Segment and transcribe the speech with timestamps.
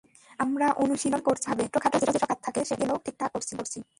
[0.39, 3.81] আমরা অনুশীলন করছি ঠিকভাবে, ছোটখাটো যেসব কাজ থাকে সেগুলোও ঠিকঠাক করছি।